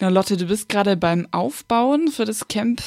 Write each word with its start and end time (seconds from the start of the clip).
Genau, 0.00 0.12
Lotte, 0.12 0.38
du 0.38 0.46
bist 0.46 0.70
gerade 0.70 0.96
beim 0.96 1.28
Aufbauen 1.30 2.08
für 2.08 2.24
das 2.24 2.48
Camp 2.48 2.80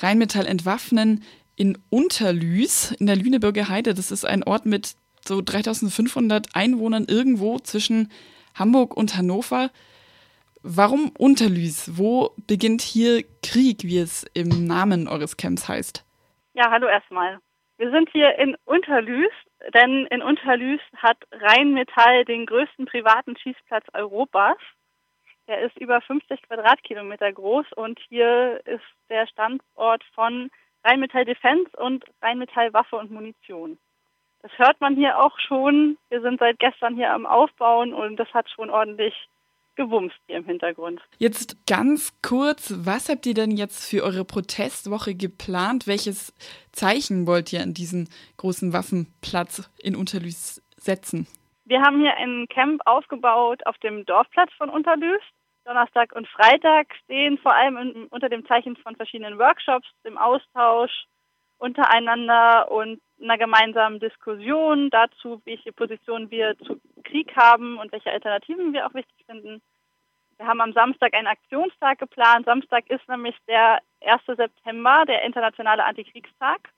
Rheinmetall 0.00 0.44
entwaffnen 0.44 1.22
in 1.54 1.78
Unterlüß 1.88 2.96
in 2.98 3.06
der 3.06 3.14
Lüneburger 3.14 3.68
Heide. 3.68 3.94
Das 3.94 4.10
ist 4.10 4.24
ein 4.24 4.42
Ort 4.42 4.66
mit 4.66 4.96
so 5.24 5.40
3500 5.40 6.56
Einwohnern 6.56 7.06
irgendwo 7.08 7.60
zwischen 7.60 8.10
Hamburg 8.56 8.96
und 8.96 9.16
Hannover. 9.16 9.70
Warum 10.64 11.12
Unterlüß? 11.16 11.96
Wo 11.96 12.34
beginnt 12.48 12.82
hier 12.82 13.22
Krieg, 13.44 13.84
wie 13.84 13.98
es 13.98 14.24
im 14.34 14.66
Namen 14.66 15.06
eures 15.06 15.36
Camps 15.36 15.68
heißt? 15.68 16.04
Ja, 16.54 16.72
hallo 16.72 16.88
erstmal. 16.88 17.38
Wir 17.76 17.92
sind 17.92 18.10
hier 18.10 18.36
in 18.36 18.56
Unterlüß, 18.64 19.30
denn 19.74 20.06
in 20.06 20.22
Unterlüß 20.22 20.80
hat 20.96 21.18
Rheinmetall 21.30 22.24
den 22.24 22.46
größten 22.46 22.86
privaten 22.86 23.36
Schießplatz 23.36 23.86
Europas. 23.92 24.56
Der 25.48 25.62
ist 25.62 25.76
über 25.78 26.00
50 26.02 26.42
Quadratkilometer 26.42 27.32
groß 27.32 27.66
und 27.74 27.98
hier 28.08 28.60
ist 28.66 28.84
der 29.08 29.26
Standort 29.26 30.04
von 30.14 30.50
Rheinmetall 30.84 31.24
Defense 31.24 31.70
und 31.78 32.04
Rheinmetall 32.22 32.72
Waffe 32.74 32.96
und 32.96 33.10
Munition. 33.10 33.78
Das 34.42 34.52
hört 34.58 34.80
man 34.80 34.94
hier 34.94 35.18
auch 35.18 35.38
schon. 35.40 35.96
Wir 36.10 36.20
sind 36.20 36.38
seit 36.38 36.58
gestern 36.58 36.94
hier 36.94 37.12
am 37.12 37.26
Aufbauen 37.26 37.94
und 37.94 38.16
das 38.16 38.32
hat 38.34 38.48
schon 38.50 38.70
ordentlich 38.70 39.14
gewumst 39.74 40.16
hier 40.26 40.36
im 40.36 40.44
Hintergrund. 40.44 41.00
Jetzt 41.18 41.66
ganz 41.66 42.12
kurz, 42.20 42.74
was 42.84 43.08
habt 43.08 43.24
ihr 43.24 43.34
denn 43.34 43.52
jetzt 43.52 43.88
für 43.88 44.02
eure 44.02 44.26
Protestwoche 44.26 45.14
geplant? 45.14 45.86
Welches 45.86 46.34
Zeichen 46.72 47.26
wollt 47.26 47.52
ihr 47.52 47.62
an 47.62 47.72
diesen 47.72 48.10
großen 48.36 48.74
Waffenplatz 48.74 49.70
in 49.82 49.96
Unterlüß 49.96 50.62
setzen? 50.76 51.26
Wir 51.64 51.80
haben 51.82 52.00
hier 52.00 52.14
ein 52.16 52.46
Camp 52.48 52.82
aufgebaut 52.86 53.64
auf 53.66 53.78
dem 53.78 54.04
Dorfplatz 54.04 54.50
von 54.58 54.68
Unterlüß. 54.68 55.20
Donnerstag 55.68 56.12
und 56.16 56.26
Freitag 56.28 56.86
stehen 57.04 57.36
vor 57.36 57.54
allem 57.54 57.76
in, 57.76 58.06
unter 58.06 58.30
dem 58.30 58.46
Zeichen 58.46 58.74
von 58.76 58.96
verschiedenen 58.96 59.38
Workshops, 59.38 59.86
dem 60.02 60.16
Austausch 60.16 61.04
untereinander 61.58 62.70
und 62.70 63.02
einer 63.20 63.36
gemeinsamen 63.36 64.00
Diskussion 64.00 64.88
dazu, 64.88 65.42
welche 65.44 65.72
Positionen 65.72 66.30
wir 66.30 66.56
zu 66.60 66.80
Krieg 67.04 67.36
haben 67.36 67.76
und 67.76 67.92
welche 67.92 68.10
Alternativen 68.10 68.72
wir 68.72 68.86
auch 68.86 68.94
wichtig 68.94 69.26
finden. 69.26 69.60
Wir 70.38 70.46
haben 70.46 70.62
am 70.62 70.72
Samstag 70.72 71.12
einen 71.12 71.26
Aktionstag 71.26 71.98
geplant. 71.98 72.46
Samstag 72.46 72.88
ist 72.88 73.06
nämlich 73.06 73.36
der 73.46 73.80
1. 74.00 74.22
September, 74.24 75.04
der 75.06 75.22
internationale 75.22 75.84
Antikriegstag. 75.84 76.70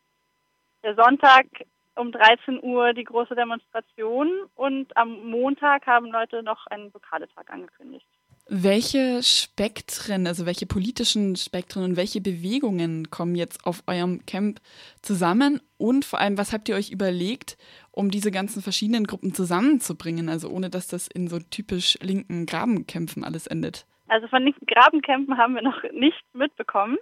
Der 0.82 0.96
Sonntag 0.96 1.46
um 1.94 2.10
13 2.10 2.60
Uhr 2.60 2.92
die 2.92 3.04
große 3.04 3.36
Demonstration 3.36 4.32
und 4.56 4.96
am 4.96 5.30
Montag 5.30 5.86
haben 5.86 6.06
Leute 6.06 6.42
noch 6.42 6.66
einen 6.66 6.90
Lokaletag 6.92 7.50
angekündigt. 7.50 8.06
Welche 8.52 9.22
Spektren, 9.22 10.26
also 10.26 10.44
welche 10.44 10.66
politischen 10.66 11.36
Spektren 11.36 11.84
und 11.84 11.96
welche 11.96 12.20
Bewegungen 12.20 13.08
kommen 13.08 13.36
jetzt 13.36 13.64
auf 13.64 13.84
eurem 13.86 14.26
Camp 14.26 14.58
zusammen? 15.02 15.60
Und 15.78 16.04
vor 16.04 16.18
allem, 16.18 16.36
was 16.36 16.52
habt 16.52 16.68
ihr 16.68 16.74
euch 16.74 16.90
überlegt, 16.90 17.56
um 17.92 18.10
diese 18.10 18.32
ganzen 18.32 18.60
verschiedenen 18.60 19.04
Gruppen 19.04 19.34
zusammenzubringen, 19.34 20.28
also 20.28 20.48
ohne 20.48 20.68
dass 20.68 20.88
das 20.88 21.06
in 21.06 21.28
so 21.28 21.38
typisch 21.38 21.96
linken 22.02 22.44
Grabenkämpfen 22.46 23.22
alles 23.22 23.46
endet? 23.46 23.86
Also 24.08 24.26
von 24.26 24.42
linken 24.42 24.66
Grabenkämpfen 24.66 25.38
haben 25.38 25.54
wir 25.54 25.62
noch 25.62 25.84
nichts 25.92 26.18
mitbekommen, 26.32 26.98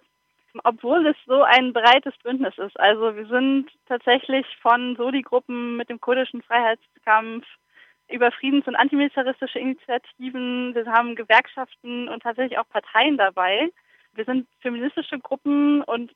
obwohl 0.64 1.06
es 1.06 1.16
so 1.26 1.44
ein 1.44 1.72
breites 1.72 2.12
Bündnis 2.22 2.58
ist. 2.58 2.78
Also 2.78 3.16
wir 3.16 3.26
sind 3.26 3.70
tatsächlich 3.86 4.44
von 4.60 4.96
Soli-Gruppen 4.96 5.78
mit 5.78 5.88
dem 5.88 5.98
kurdischen 5.98 6.42
Freiheitskampf 6.42 7.46
über 8.10 8.32
Friedens- 8.32 8.66
und 8.66 8.76
antimilitaristische 8.76 9.58
Initiativen. 9.58 10.74
Wir 10.74 10.86
haben 10.86 11.14
Gewerkschaften 11.14 12.08
und 12.08 12.22
tatsächlich 12.22 12.58
auch 12.58 12.68
Parteien 12.68 13.16
dabei. 13.16 13.70
Wir 14.14 14.24
sind 14.24 14.48
feministische 14.60 15.18
Gruppen 15.18 15.82
und 15.82 16.12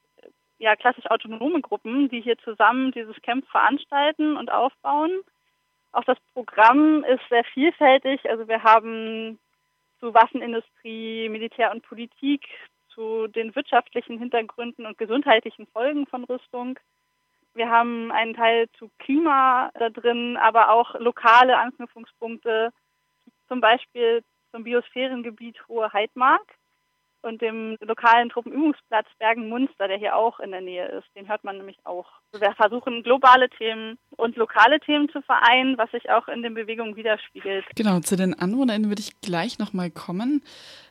ja 0.59 0.77
klassisch 0.77 1.07
autonome 1.11 1.61
Gruppen, 1.61 2.09
die 2.09 2.21
hier 2.21 2.39
zusammen 2.39 2.93
dieses 2.93 3.21
Camp 3.23 3.47
veranstalten 3.49 4.37
und 4.37 4.51
aufbauen. 4.51 5.11
Auch 5.93 6.05
das 6.05 6.19
Programm 6.33 7.05
ist 7.05 7.23
sehr 7.29 7.45
vielfältig. 7.45 8.29
Also 8.31 8.49
wir 8.49 8.63
haben 8.63 9.39
zu 10.01 10.15
Waffenindustrie, 10.15 11.29
Militär 11.29 11.71
und 11.73 11.83
Politik, 11.83 12.49
zu 12.95 13.27
den 13.27 13.55
wirtschaftlichen 13.55 14.19
Hintergründen 14.19 14.87
und 14.87 14.99
gesundheitlichen 14.99 15.67
Folgen 15.67 16.07
von 16.07 16.25
Rüstung, 16.25 16.79
wir 17.55 17.71
haben 17.71 18.11
einen 18.13 18.35
Teil 18.35 18.69
zu 18.79 18.91
Klima 18.99 19.71
da 19.75 19.91
drin, 19.91 20.37
aber 20.37 20.71
auch 20.71 20.95
lokale 20.99 21.59
Anknüpfungspunkte, 21.59 22.71
zum 23.49 23.61
Beispiel 23.61 24.23
zum 24.53 24.65
Biosphärengebiet 24.65 25.57
Hohe 25.69 25.93
Heidmark 25.93 26.43
und 27.23 27.41
dem 27.41 27.77
lokalen 27.81 28.31
Truppenübungsplatz 28.31 29.07
Bergen-Munster, 29.19 29.89
der 29.89 29.99
hier 29.99 30.17
auch 30.17 30.41
in 30.41 30.51
der 30.51 30.61
Nähe 30.61 30.87
ist. 30.89 31.07
Den 31.17 31.29
hört 31.29 31.45
man 31.45 31.57
nämlich 31.57 31.79
auch. 31.85 32.07
Wir 32.33 32.53
versuchen 32.55 33.03
globale 33.03 33.49
Themen 33.49 33.99
und 34.17 34.37
lokale 34.37 34.81
Themen 34.81 35.09
zu 35.09 35.23
vereinen, 35.23 35.79
was 35.79 35.91
sich 35.93 36.11
auch 36.11 36.29
in 36.29 36.43
den 36.43 36.55
Bewegungen 36.55 36.97
widerspiegelt. 36.97 37.65
Genau, 37.77 38.01
zu 38.01 38.17
den 38.17 38.39
AnwohnerInnen 38.39 38.91
würde 38.91 39.01
ich 39.03 39.21
gleich 39.21 39.59
nochmal 39.59 39.91
kommen. 39.91 40.43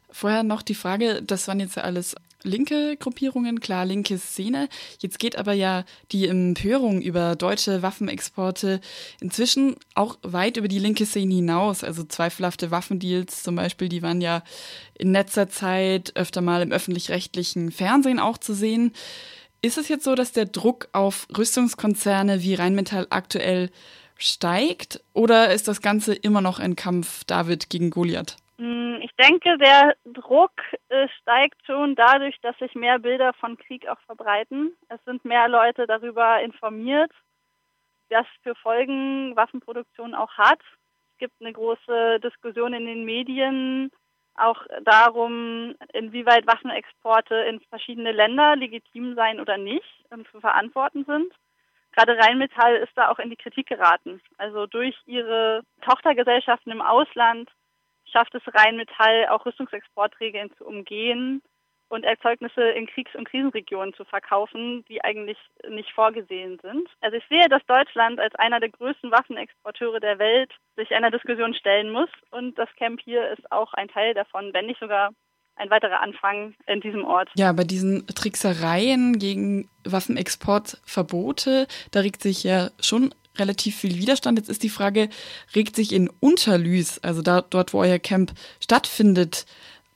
Vorher 0.10 0.44
noch 0.44 0.62
die 0.62 0.76
Frage, 0.76 1.22
das 1.22 1.48
waren 1.48 1.60
jetzt 1.60 1.76
ja 1.76 1.84
alles 1.84 2.16
linke 2.44 2.98
Gruppierungen, 2.98 3.60
klar, 3.60 3.86
linke 3.86 4.18
Szene. 4.18 4.70
Jetzt 5.00 5.20
geht 5.20 5.38
aber 5.38 5.54
ja 5.54 5.86
die 6.12 6.28
Empörung 6.28 7.02
über 7.02 7.36
deutsche 7.36 7.82
Waffenexporte 7.82 8.82
inzwischen 9.20 9.76
auch 9.96 10.18
weit 10.24 10.58
über 10.58 10.68
die 10.68 10.80
linke 10.80 11.06
Szene 11.06 11.36
hinaus. 11.36 11.84
Also 11.84 12.04
zweifelhafte 12.04 12.72
Waffendeals 12.72 13.44
zum 13.44 13.56
Beispiel, 13.56 13.90
die 13.90 14.02
waren 14.02 14.22
ja 14.22 14.44
in 14.98 15.12
letzter 15.12 15.50
Zeit 15.50 16.16
öfter 16.16 16.42
mal 16.42 16.62
im 16.62 16.72
öffentlich-rechtlichen 16.72 17.72
Fernsehen 17.72 18.20
auch 18.20 18.38
zu 18.38 18.54
sehen. 18.54 18.94
Ist 19.62 19.78
es 19.78 19.90
jetzt 19.90 20.04
so, 20.04 20.16
dass 20.16 20.32
der 20.32 20.46
Druck 20.46 20.90
auf 20.92 21.28
Rüstungskonzerne 21.38 22.42
wie 22.42 22.56
Rheinmetall 22.56 23.08
aktuell 23.10 23.70
steigt 24.18 25.02
oder 25.14 25.54
ist 25.54 25.68
das 25.68 25.82
Ganze 25.82 26.14
immer 26.14 26.42
noch 26.42 26.60
ein 26.60 26.76
Kampf 26.76 27.24
David 27.26 27.70
gegen 27.70 27.90
Goliath? 27.90 28.38
Hm, 28.62 29.00
ich 29.02 29.10
denke, 29.16 29.58
der 29.58 29.96
Druck 30.06 30.52
äh, 30.90 31.08
steigt 31.20 31.66
schon 31.66 31.96
dadurch, 31.96 32.40
dass 32.42 32.56
sich 32.60 32.76
mehr 32.76 33.00
Bilder 33.00 33.34
von 33.34 33.58
Krieg 33.58 33.88
auch 33.88 34.00
verbreiten. 34.02 34.78
Es 34.88 35.04
sind 35.04 35.26
mehr 35.26 35.48
Leute 35.48 35.88
darüber 35.88 36.40
informiert, 36.44 37.12
was 38.12 38.28
für 38.44 38.54
Folgen 38.54 39.36
Waffenproduktion 39.36 40.14
auch 40.14 40.32
hat. 40.38 40.60
Es 41.14 41.18
gibt 41.18 41.34
eine 41.42 41.54
große 41.54 42.20
Diskussion 42.20 42.76
in 42.76 42.86
den 42.86 43.04
Medien 43.04 43.90
auch 44.36 44.64
darum, 44.84 45.74
inwieweit 45.94 46.46
Waffenexporte 46.46 47.34
in 47.34 47.62
verschiedene 47.62 48.12
Länder 48.12 48.56
legitim 48.56 49.16
sein 49.16 49.40
oder 49.40 49.58
nicht 49.58 50.06
und 50.12 50.28
zu 50.28 50.40
verantworten 50.40 51.04
sind. 51.06 51.34
Gerade 51.94 52.16
Rheinmetall 52.16 52.76
ist 52.76 52.94
da 52.94 53.10
auch 53.10 53.18
in 53.18 53.32
die 53.32 53.38
Kritik 53.38 53.66
geraten. 53.66 54.22
Also 54.38 54.68
durch 54.68 54.96
ihre 55.08 55.64
Tochtergesellschaften 55.82 56.72
im 56.72 56.82
Ausland 56.84 57.50
schafft 58.12 58.36
es 58.36 58.42
Rheinmetall 58.54 59.28
auch 59.30 59.46
Rüstungsexportregeln 59.46 60.52
zu 60.58 60.66
umgehen 60.66 61.42
und 61.92 62.06
Erzeugnisse 62.06 62.62
in 62.62 62.88
Kriegs- 62.88 63.16
und 63.16 63.30
Krisenregionen 63.30 63.94
zu 63.94 64.06
verkaufen, 64.06 64.86
die 64.88 65.04
eigentlich 65.04 65.38
nicht 65.70 65.92
vorgesehen 65.92 66.58
sind. 66.62 66.88
Also 67.02 67.18
ich 67.18 67.24
sehe, 67.30 67.50
dass 67.50 67.66
Deutschland 67.68 68.20
als 68.20 68.34
einer 68.36 68.60
der 68.60 68.70
größten 68.70 69.12
Waffenexporteure 69.12 70.00
der 70.00 70.18
Welt 70.18 70.52
sich 70.78 70.92
einer 70.96 71.12
Diskussion 71.12 71.54
stellen 71.54 71.92
muss 71.92 72.10
und 72.32 72.58
das 72.58 72.70
Camp 72.78 73.02
hier 73.04 73.30
ist 73.32 73.52
auch 73.52 73.74
ein 73.74 73.90
Teil 73.90 74.14
davon, 74.14 74.54
wenn 74.54 74.68
nicht 74.68 74.80
sogar 74.80 75.12
ein 75.58 75.70
weiterer 75.70 76.02
Anfang 76.02 76.56
in 76.66 76.80
diesem 76.80 77.04
Ort. 77.04 77.30
Ja, 77.36 77.52
bei 77.52 77.64
diesen 77.64 78.08
Tricksereien 78.08 79.20
gegen 79.20 79.70
Waffenexportverbote, 79.86 81.68
da 81.92 82.00
regt 82.00 82.22
sich 82.22 82.44
ja 82.44 82.70
schon 82.80 83.14
relativ 83.38 83.76
viel 83.76 83.98
Widerstand. 83.98 84.38
Jetzt 84.38 84.50
ist 84.50 84.64
die 84.64 84.70
Frage, 84.70 85.10
regt 85.56 85.76
sich 85.76 85.94
in 85.94 86.10
Unterlüß, 86.20 87.00
also 87.00 87.22
da, 87.22 87.42
dort, 87.42 87.74
wo 87.74 87.80
euer 87.80 88.00
Camp 88.00 88.34
stattfindet, 88.60 89.46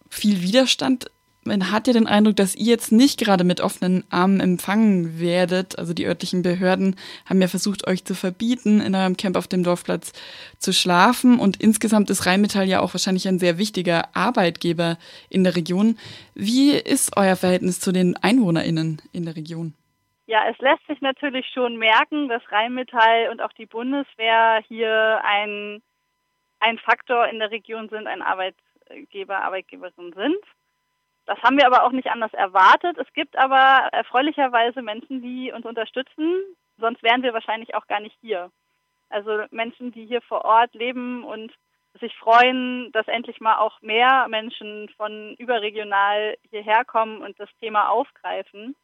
viel 0.09 0.41
Widerstand? 0.41 1.12
Man 1.47 1.70
hat 1.70 1.85
ja 1.85 1.93
den 1.93 2.08
Eindruck, 2.08 2.37
dass 2.37 2.55
ihr 2.55 2.66
jetzt 2.66 2.91
nicht 2.91 3.20
gerade 3.20 3.43
mit 3.43 3.61
offenen 3.61 4.03
Armen 4.09 4.40
empfangen 4.40 5.20
werdet. 5.20 5.78
Also 5.78 5.93
die 5.93 6.08
örtlichen 6.08 6.41
Behörden 6.41 6.96
haben 7.26 7.40
ja 7.40 7.47
versucht, 7.47 7.85
euch 7.85 8.03
zu 8.03 8.16
verbieten, 8.16 8.82
in 8.82 8.96
eurem 8.96 9.16
Camp 9.16 9.38
auf 9.38 9.47
dem 9.47 9.64
Dorfplatz 9.64 10.11
zu 10.58 10.73
schlafen. 10.73 11.38
Und 11.38 11.58
insgesamt 11.58 12.09
ist 12.09 12.26
Rheinmetall 12.26 12.67
ja 12.67 12.79
auch 12.79 12.96
wahrscheinlich 12.96 13.28
ein 13.28 13.38
sehr 13.38 13.59
wichtiger 13.59 14.16
Arbeitgeber 14.16 14.97
in 15.29 15.43
der 15.43 15.55
Region. 15.55 15.99
Wie 16.34 16.72
ist 16.72 17.16
euer 17.16 17.35
Verhältnis 17.35 17.79
zu 17.79 17.91
den 17.91 18.17
EinwohnerInnen 18.17 19.03
in 19.11 19.26
der 19.26 19.35
Region? 19.35 19.76
Ja, 20.28 20.48
es 20.50 20.58
lässt 20.58 20.86
sich 20.88 21.02
natürlich 21.02 21.48
schon 21.54 21.78
merken, 21.78 22.28
dass 22.30 22.52
Rheinmetall 22.52 23.30
und 23.30 23.42
auch 23.42 23.54
die 23.54 23.68
Bundeswehr 23.68 24.64
hier 24.68 25.22
ein, 25.24 25.84
ein 26.60 26.80
Faktor 26.80 27.28
in 27.28 27.38
der 27.38 27.52
Region 27.52 27.90
sind, 27.90 28.08
ein 28.08 28.24
Arbeitgeber, 28.24 29.44
Arbeitgeberin 29.44 30.14
sind. 30.14 30.44
Das 31.28 31.42
haben 31.44 31.58
wir 31.58 31.68
aber 31.68 31.84
auch 31.84 31.92
nicht 31.92 32.08
anders 32.08 32.34
erwartet. 32.34 32.98
Es 32.98 33.12
gibt 33.14 33.38
aber 33.38 33.90
erfreulicherweise 33.92 34.82
Menschen, 34.82 35.22
die 35.22 35.52
uns 35.52 35.66
unterstützen, 35.66 36.42
sonst 36.78 37.04
wären 37.04 37.24
wir 37.24 37.34
wahrscheinlich 37.34 37.76
auch 37.76 37.88
gar 37.88 38.00
nicht 38.00 38.16
hier. 38.22 38.52
Also 39.10 39.44
Menschen, 39.52 39.92
die 39.92 40.06
hier 40.06 40.22
vor 40.22 40.44
Ort 40.44 40.74
leben 40.74 41.24
und 41.24 41.54
sich 42.00 42.16
freuen, 42.18 42.92
dass 42.92 43.08
endlich 43.08 43.40
mal 43.40 43.58
auch 43.58 43.82
mehr 43.82 44.28
Menschen 44.28 44.90
von 44.98 45.36
überregional 45.36 46.36
hierher 46.50 46.84
kommen 46.84 47.22
und 47.22 47.40
das 47.40 47.50
Thema 47.60 47.90
aufgreifen. 47.90 48.76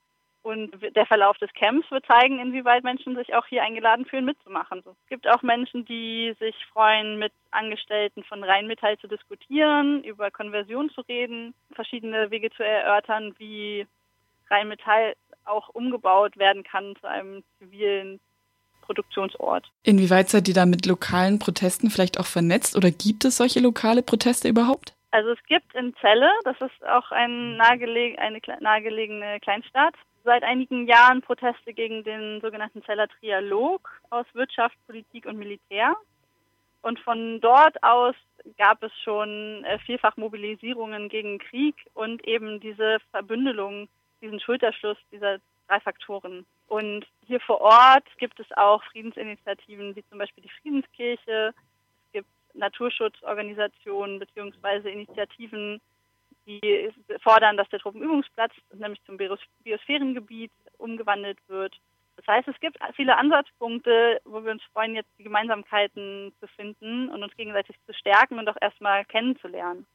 Und 0.44 0.72
der 0.96 1.06
Verlauf 1.06 1.38
des 1.38 1.54
Camps 1.54 1.90
wird 1.92 2.06
zeigen, 2.08 2.40
inwieweit 2.40 2.84
Menschen 2.84 3.16
sich 3.16 3.36
auch 3.36 3.46
hier 3.46 3.62
eingeladen 3.62 4.06
fühlen, 4.06 4.26
mitzumachen. 4.26 4.80
Es 4.80 5.08
gibt 5.08 5.28
auch 5.28 5.44
Menschen, 5.44 5.86
die 5.86 6.36
sich 6.40 6.56
freuen, 6.74 7.20
mit 7.20 7.32
Angestellten 7.52 8.24
von 8.24 8.44
Rheinmetall 8.44 8.98
zu 8.98 9.08
diskutieren, 9.08 10.04
über 10.04 10.32
Konversion 10.32 10.90
zu 10.90 11.02
reden, 11.02 11.54
verschiedene 11.76 12.32
Wege 12.32 12.50
zu 12.52 12.64
erörtern, 12.64 13.36
wie 13.38 13.86
Rheinmetall 14.50 15.16
auch 15.46 15.70
umgebaut 15.70 16.38
werden 16.38 16.64
kann 16.64 16.96
zu 17.00 17.08
einem 17.08 17.44
zivilen 17.60 18.20
Produktionsort. 18.82 19.70
Inwieweit 19.84 20.30
seid 20.30 20.48
ihr 20.48 20.54
da 20.54 20.66
mit 20.66 20.86
lokalen 20.86 21.40
Protesten 21.40 21.90
vielleicht 21.90 22.20
auch 22.20 22.26
vernetzt 22.26 22.76
oder 22.76 22.92
gibt 22.92 23.26
es 23.26 23.38
solche 23.38 23.60
lokale 23.60 24.02
Proteste 24.02 24.50
überhaupt? 24.50 24.94
Also 25.12 25.32
es 25.32 25.44
gibt 25.48 25.76
in 25.76 25.94
Celle, 26.00 26.30
das 26.46 26.56
ist 26.62 26.86
auch 26.88 27.12
ein 27.12 27.58
nahegeleg 27.58 28.18
eine 28.20 28.40
nahegelegene 28.60 29.40
Kleinstadt, 29.42 29.94
seit 30.23 30.44
einigen 30.44 30.88
Jahren 30.88 31.21
Proteste 31.21 31.73
gegen 31.73 32.03
den 32.03 32.41
sogenannten 32.41 32.83
Zeller 32.83 33.07
Trialog 33.07 33.89
aus 34.09 34.25
Wirtschaft, 34.33 34.75
Politik 34.88 35.25
und 35.25 35.38
Militär. 35.38 35.95
Und 36.81 37.00
von 37.00 37.39
dort 37.41 37.81
aus 37.83 38.15
gab 38.57 38.81
es 38.83 38.91
schon 39.03 39.63
äh, 39.65 39.77
vielfach 39.79 40.18
Mobilisierungen 40.18 41.09
gegen 41.09 41.38
Krieg 41.38 41.75
und 41.94 42.25
eben 42.27 42.59
diese 42.59 42.97
Verbündelung, 43.12 43.88
diesen 44.21 44.39
Schulterschluss 44.39 44.97
dieser 45.12 45.38
drei 45.68 45.79
Faktoren. 45.79 46.45
Und 46.68 47.06
hier 47.27 47.39
vor 47.39 47.62
Ort 47.62 48.06
gibt 48.18 48.39
es 48.39 48.47
auch 48.56 48.83
Friedensinitiativen 48.85 49.95
wie 49.95 50.03
zum 50.09 50.18
Beispiel 50.18 50.44
die 50.44 50.62
Friedenskirche. 50.62 51.53
Es 52.06 52.12
gibt 52.13 52.29
Naturschutzorganisationen 52.53 54.19
bzw. 54.19 54.91
Initiativen, 54.91 55.79
die 56.46 56.92
fordern, 57.22 57.58
dass 57.58 57.70
der 57.70 57.80
Truppenübungsplatz 57.80 58.54
nämlich 58.74 59.02
zum 59.06 59.18
Biosphärengebiet 59.18 60.52
umgewandelt 60.78 61.38
wird. 61.48 61.76
Das 62.18 62.28
heißt, 62.28 62.48
es 62.48 62.60
gibt 62.60 62.78
viele 62.96 63.18
Ansatzpunkte, 63.18 64.22
wo 64.26 64.44
wir 64.44 64.52
uns 64.52 64.64
freuen, 64.74 64.96
jetzt 64.96 65.10
die 65.18 65.24
Gemeinsamkeiten 65.24 66.34
zu 66.40 66.48
finden 66.48 67.10
und 67.10 67.24
uns 67.24 67.36
gegenseitig 67.36 67.76
zu 67.86 67.94
stärken 67.94 68.38
und 68.38 68.48
auch 68.50 68.58
erstmal 68.62 69.06
kennenzulernen. 69.06 69.88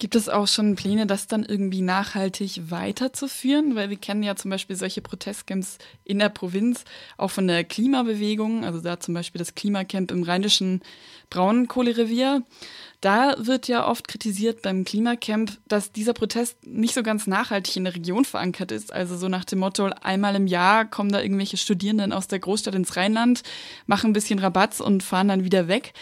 Gibt 0.00 0.14
es 0.14 0.28
auch 0.28 0.46
schon 0.46 0.76
Pläne, 0.76 1.08
das 1.08 1.26
dann 1.26 1.44
irgendwie 1.44 1.80
nachhaltig 1.80 2.70
weiterzuführen? 2.70 3.74
Weil 3.74 3.90
wir 3.90 3.96
kennen 3.96 4.22
ja 4.22 4.36
zum 4.36 4.48
Beispiel 4.48 4.76
solche 4.76 5.02
Protestcamps 5.02 5.78
in 6.04 6.20
der 6.20 6.28
Provinz, 6.28 6.84
auch 7.16 7.32
von 7.32 7.48
der 7.48 7.64
Klimabewegung, 7.64 8.64
also 8.64 8.80
da 8.80 9.00
zum 9.00 9.14
Beispiel 9.14 9.40
das 9.40 9.56
Klimacamp 9.56 10.12
im 10.12 10.22
rheinischen 10.22 10.82
Braunkohlerevier. 11.30 12.44
Da 13.00 13.34
wird 13.38 13.66
ja 13.66 13.88
oft 13.88 14.06
kritisiert 14.06 14.62
beim 14.62 14.84
Klimacamp, 14.84 15.58
dass 15.66 15.90
dieser 15.90 16.12
Protest 16.12 16.64
nicht 16.64 16.94
so 16.94 17.02
ganz 17.02 17.26
nachhaltig 17.26 17.76
in 17.76 17.84
der 17.84 17.96
Region 17.96 18.24
verankert 18.24 18.70
ist. 18.70 18.92
Also 18.92 19.16
so 19.16 19.26
nach 19.26 19.44
dem 19.44 19.58
Motto, 19.58 19.86
einmal 20.00 20.36
im 20.36 20.46
Jahr 20.46 20.84
kommen 20.84 21.10
da 21.10 21.20
irgendwelche 21.20 21.56
Studierenden 21.56 22.12
aus 22.12 22.28
der 22.28 22.38
Großstadt 22.38 22.76
ins 22.76 22.96
Rheinland, 22.96 23.42
machen 23.86 24.10
ein 24.10 24.14
bisschen 24.14 24.38
Rabatz 24.38 24.78
und 24.78 25.02
fahren 25.02 25.26
dann 25.26 25.42
wieder 25.42 25.66
weg. 25.66 25.92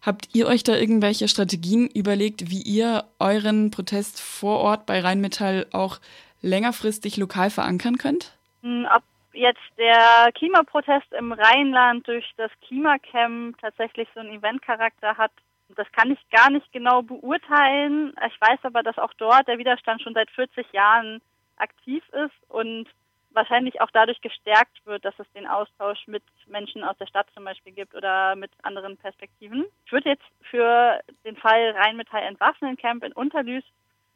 Habt 0.00 0.34
ihr 0.34 0.46
euch 0.46 0.62
da 0.62 0.76
irgendwelche 0.76 1.28
Strategien 1.28 1.88
überlegt, 1.88 2.50
wie 2.50 2.62
ihr 2.62 3.04
euren 3.18 3.70
Protest 3.70 4.20
vor 4.20 4.60
Ort 4.60 4.86
bei 4.86 5.00
Rheinmetall 5.00 5.66
auch 5.72 5.98
längerfristig 6.40 7.16
lokal 7.16 7.50
verankern 7.50 7.98
könnt? 7.98 8.36
Hm, 8.62 8.86
ob 8.94 9.02
jetzt 9.32 9.58
der 9.76 10.30
Klimaprotest 10.34 11.12
im 11.12 11.32
Rheinland 11.32 12.06
durch 12.06 12.24
das 12.36 12.50
Klimacamp 12.66 13.58
tatsächlich 13.58 14.08
so 14.14 14.20
einen 14.20 14.38
Eventcharakter 14.38 15.16
hat, 15.16 15.32
das 15.76 15.86
kann 15.92 16.10
ich 16.10 16.18
gar 16.30 16.50
nicht 16.50 16.70
genau 16.72 17.02
beurteilen. 17.02 18.14
Ich 18.26 18.40
weiß 18.40 18.60
aber, 18.62 18.82
dass 18.82 18.98
auch 18.98 19.12
dort 19.18 19.46
der 19.48 19.58
Widerstand 19.58 20.02
schon 20.02 20.14
seit 20.14 20.30
40 20.30 20.72
Jahren 20.72 21.20
aktiv 21.56 22.02
ist 22.10 22.50
und 22.50 22.86
wahrscheinlich 23.30 23.80
auch 23.80 23.90
dadurch 23.92 24.20
gestärkt 24.20 24.84
wird, 24.84 25.04
dass 25.04 25.18
es 25.18 25.30
den 25.32 25.46
Austausch 25.46 26.06
mit 26.06 26.22
Menschen 26.46 26.84
aus 26.84 26.96
der 26.98 27.06
Stadt 27.06 27.28
zum 27.34 27.44
Beispiel 27.44 27.72
gibt 27.72 27.94
oder 27.94 28.36
mit 28.36 28.50
anderen 28.62 28.96
Perspektiven. 28.96 29.64
Ich 29.84 29.92
würde 29.92 30.10
jetzt 30.10 30.24
für 30.42 31.00
den 31.24 31.36
Fall 31.36 31.70
Rheinmetall 31.70 32.22
entwaffnen 32.22 32.76
Camp 32.76 33.04
in 33.04 33.12
Unterlüß 33.12 33.64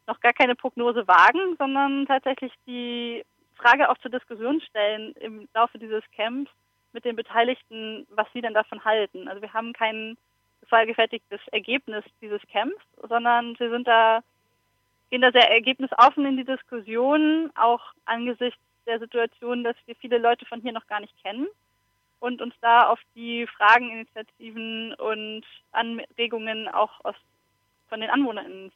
noch 0.07 0.19
gar 0.19 0.33
keine 0.33 0.55
Prognose 0.55 1.07
wagen, 1.07 1.55
sondern 1.57 2.05
tatsächlich 2.05 2.51
die 2.67 3.23
Frage 3.55 3.89
auch 3.89 3.97
zur 3.99 4.11
Diskussion 4.11 4.59
stellen 4.61 5.13
im 5.19 5.47
Laufe 5.53 5.77
dieses 5.77 6.03
Camps 6.15 6.51
mit 6.91 7.05
den 7.05 7.15
Beteiligten, 7.15 8.05
was 8.09 8.27
sie 8.33 8.41
denn 8.41 8.53
davon 8.53 8.83
halten. 8.83 9.27
Also 9.27 9.41
wir 9.41 9.53
haben 9.53 9.73
kein 9.73 10.17
gefährgefertigtes 10.61 11.39
Ergebnis 11.51 12.03
dieses 12.21 12.41
Camps, 12.51 12.81
sondern 13.07 13.57
wir 13.59 13.69
sind 13.69 13.87
da 13.87 14.21
gehen 15.09 15.21
da 15.21 15.31
sehr 15.31 15.51
ergebnisoffen 15.51 16.25
in 16.25 16.37
die 16.37 16.43
Diskussion, 16.43 17.51
auch 17.53 17.81
angesichts 18.05 18.59
der 18.85 18.99
Situation, 18.99 19.63
dass 19.63 19.75
wir 19.85 19.95
viele 19.95 20.17
Leute 20.17 20.45
von 20.45 20.61
hier 20.61 20.73
noch 20.73 20.87
gar 20.87 20.99
nicht 20.99 21.15
kennen 21.23 21.47
und 22.19 22.41
uns 22.41 22.53
da 22.61 22.89
auf 22.89 22.99
die 23.15 23.47
Fragen, 23.47 23.91
Initiativen 23.91 24.93
und 24.95 25.43
Anregungen 25.71 26.67
auch 26.67 26.91
aus, 27.03 27.15
von 27.89 28.01
den 28.01 28.09
AnwohnerInnen. 28.09 28.71